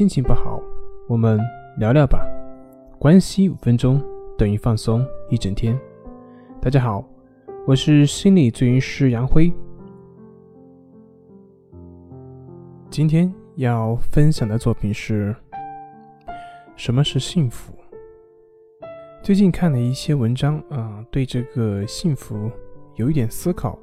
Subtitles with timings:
[0.00, 0.58] 心情不好，
[1.06, 1.38] 我们
[1.76, 2.26] 聊聊吧。
[2.98, 4.02] 关系五分钟
[4.38, 5.78] 等于放松一整天。
[6.58, 7.04] 大家好，
[7.66, 9.52] 我是心理咨询师杨辉。
[12.88, 15.36] 今天要分享的作品是：
[16.76, 17.74] 什么是幸福？
[19.22, 22.50] 最近看了一些文章啊，对这个幸福
[22.94, 23.78] 有一点思考，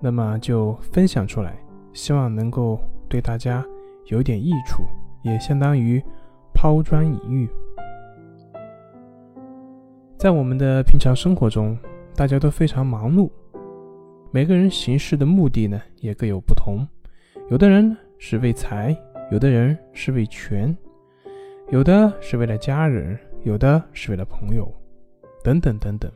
[0.00, 1.56] 那么就分享出来，
[1.92, 3.64] 希望能够对大家
[4.06, 4.82] 有点益处。
[5.22, 6.02] 也相当于
[6.52, 7.48] 抛砖引玉。
[10.16, 11.76] 在我们的平常生活中，
[12.14, 13.28] 大家都非常忙碌，
[14.30, 16.86] 每个人行事的目的呢也各有不同。
[17.50, 18.96] 有的人是为财，
[19.32, 20.76] 有的人是为权，
[21.70, 24.72] 有的是为了家人，有的是为了朋友，
[25.42, 26.08] 等等等等。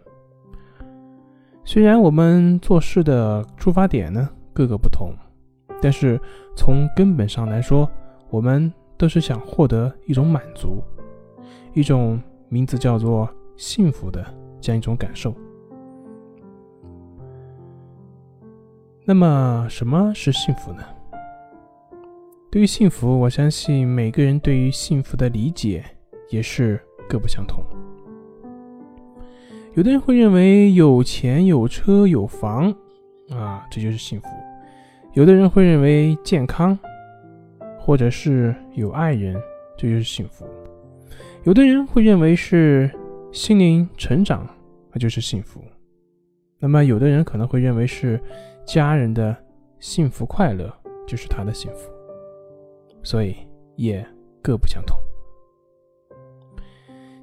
[1.65, 5.13] 虽然我们做事的出发点呢各个不同，
[5.83, 6.21] 但是
[6.55, 7.91] 从根本上来说，
[8.31, 8.73] 我们。
[8.97, 10.83] 都是想获得一种满足，
[11.75, 14.25] 一种名字叫做幸福的
[14.61, 15.35] 这样一种感受。
[19.05, 20.83] 那么，什么是幸福呢？
[22.51, 25.85] 对于幸福，我相信每个人对于幸福的理解
[26.31, 27.63] 也是各不相同。
[29.75, 32.75] 有的人会认为有钱、有车、有房
[33.31, 34.29] 啊，这就是幸福；
[35.13, 36.77] 有的人会认为健康。
[37.87, 39.41] 或者是有爱人，
[39.77, 40.45] 这就是幸福。
[41.45, 42.91] 有的人会认为是
[43.31, 44.45] 心灵成长，
[44.91, 45.63] 那就是幸福。
[46.59, 48.21] 那么有的人可能会认为是
[48.65, 49.37] 家人的
[49.79, 50.69] 幸福快乐，
[51.07, 51.89] 就是他的幸福。
[53.05, 53.37] 所以
[53.77, 54.05] 也
[54.43, 54.99] 各不相同。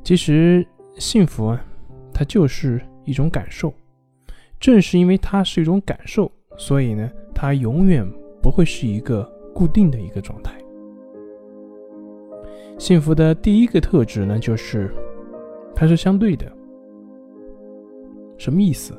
[0.01, 1.61] 其实幸福啊，
[2.13, 3.73] 它就是一种感受。
[4.61, 8.09] 正是因为它是一种感受，所以呢，它永远
[8.41, 9.29] 不会是一个。
[9.53, 10.53] 固定的一个状态。
[12.77, 14.91] 幸福的第一个特质呢，就是
[15.75, 16.51] 它是相对的。
[18.37, 18.93] 什么意思？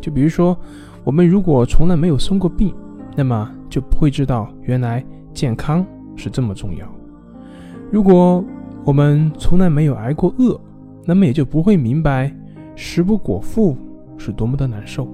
[0.00, 0.56] 就比如说，
[1.04, 2.74] 我们如果从来没有生过病，
[3.14, 6.86] 那么就不会知道原来健康是这么重要；
[7.92, 8.42] 如果
[8.84, 10.58] 我们从来没有挨过饿，
[11.04, 12.34] 那么也就不会明白
[12.74, 13.76] 食不果腹
[14.16, 15.06] 是多么的难受；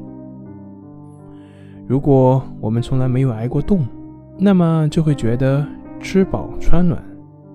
[1.87, 3.85] 如果我们从来没有挨过冻，
[4.39, 5.67] 那么就会觉得
[5.99, 7.03] 吃饱穿暖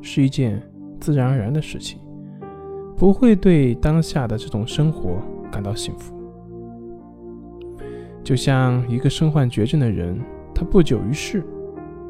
[0.02, 0.62] 是一件
[1.00, 2.00] 自然而然的事情，
[2.98, 5.22] 不会对当下的这种生活
[5.52, 6.14] 感到幸福。
[8.24, 10.20] 就像一个身患绝症的人，
[10.56, 11.44] 他不久于世，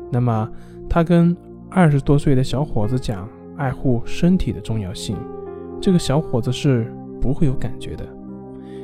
[0.10, 0.50] 那么
[0.90, 1.36] 他跟
[1.70, 3.28] 二十多岁的小伙子讲
[3.58, 5.18] 爱护身体的重要性，
[5.82, 8.06] 这个小伙子是不会有感觉的。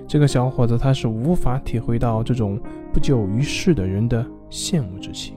[0.08, 2.60] 这个小伙子他是无法体会到这种
[2.94, 5.37] 不久于世的人的羡慕之情。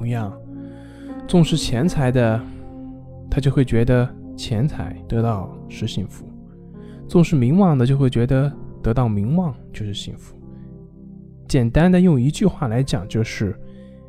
[0.00, 0.32] 同样，
[1.28, 2.40] 重视钱财的，
[3.30, 6.24] 他就会觉得钱财得到是幸福；
[7.06, 8.50] 重视名望的，就会觉得
[8.82, 10.34] 得到名望就是幸福。
[11.46, 13.54] 简单的用一句话来讲，就是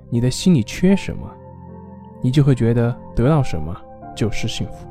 [0.09, 1.29] 你的心里缺什么，
[2.23, 3.75] 你就会觉得得到什么
[4.15, 4.87] 就是幸福。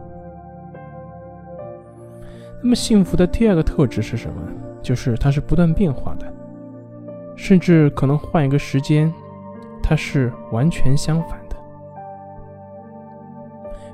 [2.62, 4.42] 那么，幸福的第二个特质是什么？
[4.82, 6.30] 就是它是不断变化的，
[7.36, 9.10] 甚至可能换一个时间。
[9.90, 11.56] 它是完全相反的。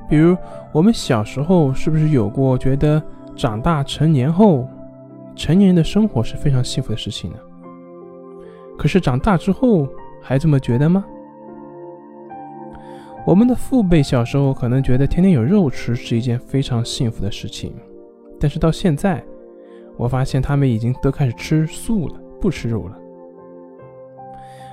[0.07, 0.37] 比如，
[0.71, 3.03] 我们小时候是不是有过觉得
[3.35, 4.69] 长大成年后，
[5.35, 7.39] 成年人的生活是非常幸福的事情呢？
[8.77, 9.89] 可是长大之后
[10.21, 11.03] 还这么觉得吗？
[13.27, 17.73] 我们的父辈小时候可能觉得天天有肉吃是一件非常幸福的事情，
[18.39, 19.25] 但是到现在，
[19.97, 22.99] 我发现他们已经都开始吃素了，不吃肉了。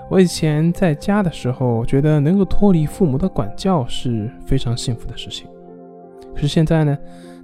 [0.09, 5.47] 我以前在家的时候，觉得能够脱离父母的管教是非常幸福的事情。
[6.35, 6.97] 可是现在呢，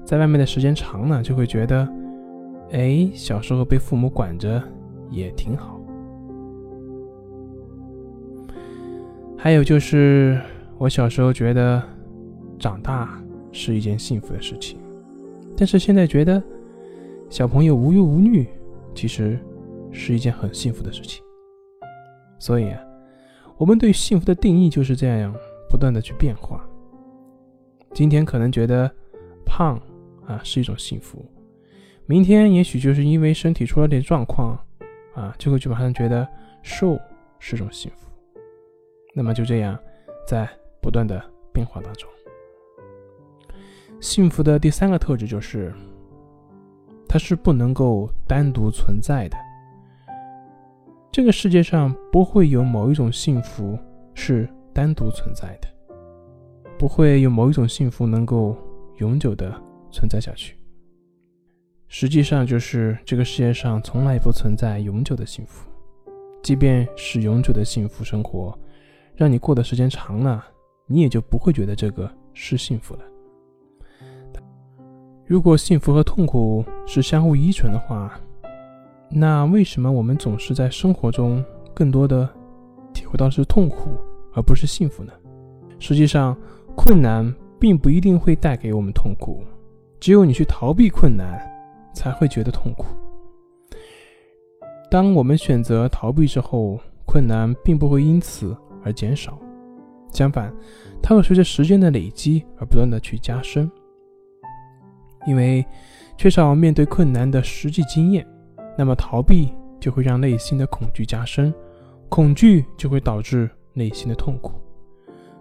[0.06, 1.88] 在外面的时间长了，就会觉得，
[2.72, 4.62] 哎，小时候被父母管着
[5.10, 5.80] 也挺好。
[9.36, 10.40] 还有就是，
[10.78, 11.82] 我小时候觉得
[12.60, 13.20] 长大
[13.52, 14.78] 是一件幸福的事情，
[15.58, 16.44] 但是现在觉得
[17.30, 18.46] 小朋友无忧无虑，
[18.94, 19.40] 其实
[19.92, 21.24] 是一件很幸福的事情。
[22.40, 22.82] 所以啊，
[23.58, 25.36] 我们对幸福的定义就是这样
[25.70, 26.66] 不断的去变化。
[27.94, 28.90] 今天可能觉得
[29.46, 29.80] 胖
[30.26, 31.24] 啊是一种幸福，
[32.06, 34.58] 明天也许就是因为身体出了点状况
[35.14, 36.28] 啊，就会去马上觉得
[36.64, 36.98] 瘦
[37.40, 38.08] 是种幸福。
[39.14, 39.78] 那么就这样，
[40.26, 40.48] 在
[40.82, 41.22] 不断的
[41.52, 42.10] 变化当中，
[44.00, 45.74] 幸福的第三个特质就是，
[47.08, 49.38] 它是不能够单独存在的。
[51.12, 53.78] 这个世界上不会有某一种幸福
[54.14, 55.68] 是单独存在的，
[56.78, 58.56] 不会有某一种幸福能够
[58.98, 59.52] 永久的
[59.92, 60.56] 存在下去。
[61.88, 65.68] 实际上，就是这个世界上从来不存在永久的幸福。
[66.44, 68.58] 即便是永久的幸福生活，
[69.16, 70.46] 让你过的时间长了，
[70.86, 73.02] 你也就不会觉得这个是幸福了。
[75.26, 78.20] 如果幸福和痛苦是相互依存的话，
[79.10, 82.30] 那为什么我们总是在生活中更多的
[82.94, 83.98] 体会到是痛苦
[84.34, 85.14] 而不是幸福呢？
[85.80, 86.38] 实际上，
[86.76, 89.44] 困难并不一定会带给我们痛苦，
[90.00, 91.40] 只有你去逃避困难。
[91.92, 92.86] 才会觉得痛苦。
[94.90, 99.38] 当我们选择逃避之后，困难并不会因此而减少，
[100.12, 100.54] 相反，
[101.02, 103.70] 它会随着时间的累积而不断的去加深。
[105.28, 105.66] 因为
[106.16, 108.26] 缺少面对困难的实际经验，
[108.80, 111.54] 那么逃避就会让内心的恐惧加深，
[112.08, 114.54] 恐惧就会导致内心的痛苦。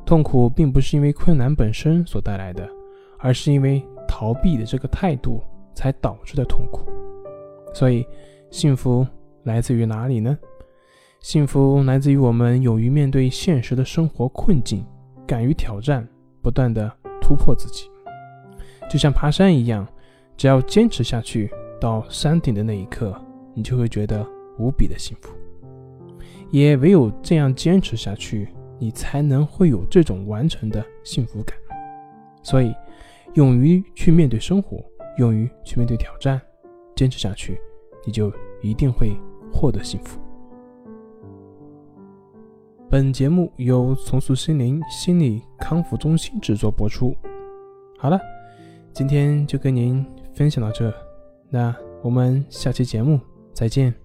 [0.04, 2.68] 痛苦并不是因为困难本身所带来的，
[3.18, 5.40] 而是因为逃避的这个态度。
[5.74, 6.90] 才导致的痛苦，
[7.72, 8.04] 所以
[8.50, 9.06] 幸福
[9.44, 10.36] 来自于哪里呢？
[11.20, 14.84] 幸福来自于我们勇于面对现实的生活困境，
[15.24, 16.04] 敢于挑战，
[16.42, 17.88] 不断的突破自己。
[18.90, 19.86] 就像爬山一样，
[20.36, 21.48] 只要坚持下去，
[21.80, 23.16] 到山顶的那一刻，
[23.58, 24.24] 你就会觉得
[24.56, 25.30] 无比的幸福。
[26.52, 31.58] 也唯有这样坚持下去，你才能会有这种完成的幸福感。
[32.40, 32.72] 所以，
[33.34, 34.80] 勇于去面对生活。
[35.18, 36.40] 勇于去面对挑战，
[36.94, 37.60] 坚持下去，
[38.06, 38.32] 你就
[38.62, 39.10] 一定会
[39.52, 40.20] 获得幸福。
[42.88, 47.12] 本节目由重塑心灵心理康复中心制作播出。
[47.98, 48.20] 好了，
[48.92, 50.94] 今天就跟您分享到这，
[51.50, 53.18] 那我们下期节目
[53.58, 53.98] 再见。